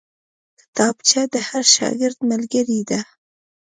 [0.59, 2.99] کتابچه د هر شاګرد ملګرې ده